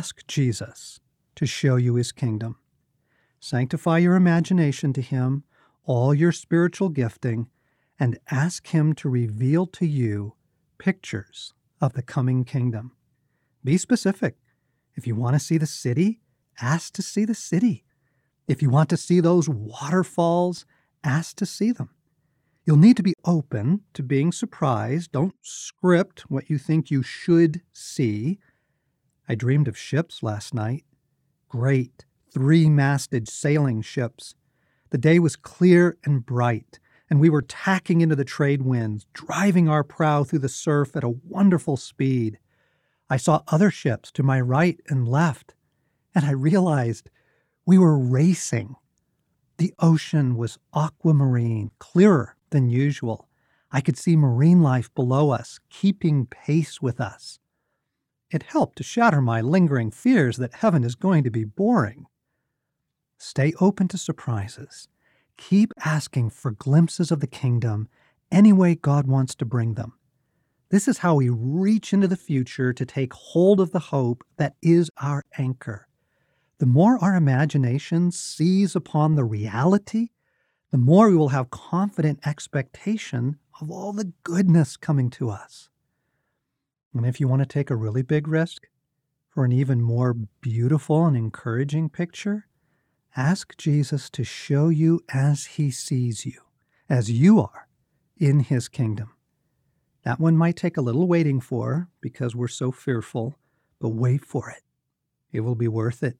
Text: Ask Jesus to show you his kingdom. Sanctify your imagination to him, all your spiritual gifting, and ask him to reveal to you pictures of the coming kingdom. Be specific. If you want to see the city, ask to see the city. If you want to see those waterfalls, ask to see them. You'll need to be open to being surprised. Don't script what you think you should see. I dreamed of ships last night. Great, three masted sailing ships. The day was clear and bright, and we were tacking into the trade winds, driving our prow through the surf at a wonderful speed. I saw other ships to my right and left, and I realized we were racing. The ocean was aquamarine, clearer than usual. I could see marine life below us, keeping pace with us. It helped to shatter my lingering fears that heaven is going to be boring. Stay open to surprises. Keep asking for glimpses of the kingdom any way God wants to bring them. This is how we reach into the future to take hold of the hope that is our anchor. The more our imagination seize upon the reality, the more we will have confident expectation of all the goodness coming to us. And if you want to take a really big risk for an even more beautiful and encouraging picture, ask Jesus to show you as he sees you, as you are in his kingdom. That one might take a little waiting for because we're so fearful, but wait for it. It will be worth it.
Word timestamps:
Ask 0.00 0.26
Jesus 0.26 0.98
to 1.36 1.44
show 1.44 1.76
you 1.76 1.96
his 1.96 2.10
kingdom. 2.10 2.56
Sanctify 3.38 3.98
your 3.98 4.14
imagination 4.14 4.94
to 4.94 5.02
him, 5.02 5.44
all 5.84 6.14
your 6.14 6.32
spiritual 6.32 6.88
gifting, 6.88 7.50
and 7.98 8.18
ask 8.30 8.68
him 8.68 8.94
to 8.94 9.10
reveal 9.10 9.66
to 9.66 9.84
you 9.84 10.36
pictures 10.78 11.52
of 11.82 11.92
the 11.92 12.00
coming 12.00 12.44
kingdom. 12.44 12.92
Be 13.62 13.76
specific. 13.76 14.36
If 14.94 15.06
you 15.06 15.14
want 15.14 15.34
to 15.34 15.38
see 15.38 15.58
the 15.58 15.66
city, 15.66 16.22
ask 16.62 16.94
to 16.94 17.02
see 17.02 17.26
the 17.26 17.34
city. 17.34 17.84
If 18.48 18.62
you 18.62 18.70
want 18.70 18.88
to 18.88 18.96
see 18.96 19.20
those 19.20 19.50
waterfalls, 19.50 20.64
ask 21.04 21.36
to 21.36 21.44
see 21.44 21.72
them. 21.72 21.90
You'll 22.64 22.78
need 22.78 22.96
to 22.96 23.02
be 23.02 23.16
open 23.26 23.82
to 23.92 24.02
being 24.02 24.32
surprised. 24.32 25.12
Don't 25.12 25.34
script 25.42 26.30
what 26.30 26.48
you 26.48 26.56
think 26.56 26.90
you 26.90 27.02
should 27.02 27.60
see. 27.70 28.38
I 29.30 29.36
dreamed 29.36 29.68
of 29.68 29.78
ships 29.78 30.24
last 30.24 30.54
night. 30.54 30.82
Great, 31.48 32.04
three 32.34 32.68
masted 32.68 33.28
sailing 33.28 33.80
ships. 33.80 34.34
The 34.90 34.98
day 34.98 35.20
was 35.20 35.36
clear 35.36 35.96
and 36.02 36.26
bright, 36.26 36.80
and 37.08 37.20
we 37.20 37.30
were 37.30 37.40
tacking 37.40 38.00
into 38.00 38.16
the 38.16 38.24
trade 38.24 38.62
winds, 38.62 39.06
driving 39.12 39.68
our 39.68 39.84
prow 39.84 40.24
through 40.24 40.40
the 40.40 40.48
surf 40.48 40.96
at 40.96 41.04
a 41.04 41.14
wonderful 41.28 41.76
speed. 41.76 42.40
I 43.08 43.18
saw 43.18 43.44
other 43.46 43.70
ships 43.70 44.10
to 44.14 44.24
my 44.24 44.40
right 44.40 44.80
and 44.88 45.06
left, 45.06 45.54
and 46.12 46.24
I 46.24 46.32
realized 46.32 47.08
we 47.64 47.78
were 47.78 47.96
racing. 47.96 48.74
The 49.58 49.72
ocean 49.78 50.36
was 50.36 50.58
aquamarine, 50.74 51.70
clearer 51.78 52.34
than 52.50 52.68
usual. 52.68 53.28
I 53.70 53.80
could 53.80 53.96
see 53.96 54.16
marine 54.16 54.60
life 54.60 54.92
below 54.96 55.30
us, 55.30 55.60
keeping 55.68 56.26
pace 56.26 56.82
with 56.82 57.00
us. 57.00 57.38
It 58.30 58.44
helped 58.44 58.76
to 58.76 58.84
shatter 58.84 59.20
my 59.20 59.40
lingering 59.40 59.90
fears 59.90 60.36
that 60.36 60.54
heaven 60.54 60.84
is 60.84 60.94
going 60.94 61.24
to 61.24 61.30
be 61.30 61.44
boring. 61.44 62.06
Stay 63.18 63.52
open 63.60 63.88
to 63.88 63.98
surprises. 63.98 64.88
Keep 65.36 65.72
asking 65.84 66.30
for 66.30 66.52
glimpses 66.52 67.10
of 67.10 67.20
the 67.20 67.26
kingdom 67.26 67.88
any 68.30 68.52
way 68.52 68.74
God 68.74 69.06
wants 69.08 69.34
to 69.36 69.44
bring 69.44 69.74
them. 69.74 69.94
This 70.70 70.86
is 70.86 70.98
how 70.98 71.16
we 71.16 71.28
reach 71.28 71.92
into 71.92 72.06
the 72.06 72.16
future 72.16 72.72
to 72.72 72.86
take 72.86 73.12
hold 73.12 73.58
of 73.58 73.72
the 73.72 73.80
hope 73.80 74.22
that 74.36 74.54
is 74.62 74.90
our 74.98 75.24
anchor. 75.36 75.88
The 76.58 76.66
more 76.66 77.02
our 77.02 77.16
imagination 77.16 78.12
seize 78.12 78.76
upon 78.76 79.16
the 79.16 79.24
reality, 79.24 80.10
the 80.70 80.78
more 80.78 81.08
we 81.08 81.16
will 81.16 81.30
have 81.30 81.50
confident 81.50 82.20
expectation 82.24 83.38
of 83.60 83.70
all 83.70 83.92
the 83.92 84.12
goodness 84.22 84.76
coming 84.76 85.10
to 85.10 85.30
us. 85.30 85.68
And 86.94 87.06
if 87.06 87.20
you 87.20 87.28
want 87.28 87.40
to 87.40 87.46
take 87.46 87.70
a 87.70 87.76
really 87.76 88.02
big 88.02 88.26
risk 88.26 88.66
for 89.28 89.44
an 89.44 89.52
even 89.52 89.80
more 89.80 90.14
beautiful 90.40 91.06
and 91.06 91.16
encouraging 91.16 91.88
picture, 91.88 92.46
ask 93.16 93.56
Jesus 93.56 94.10
to 94.10 94.24
show 94.24 94.68
you 94.68 95.00
as 95.12 95.46
he 95.46 95.70
sees 95.70 96.26
you, 96.26 96.40
as 96.88 97.10
you 97.10 97.40
are 97.40 97.68
in 98.16 98.40
his 98.40 98.68
kingdom. 98.68 99.14
That 100.02 100.18
one 100.18 100.36
might 100.36 100.56
take 100.56 100.76
a 100.76 100.82
little 100.82 101.06
waiting 101.06 101.40
for 101.40 101.88
because 102.00 102.34
we're 102.34 102.48
so 102.48 102.72
fearful, 102.72 103.36
but 103.80 103.90
wait 103.90 104.24
for 104.24 104.50
it. 104.50 104.62
It 105.32 105.40
will 105.40 105.54
be 105.54 105.68
worth 105.68 106.02
it. 106.02 106.16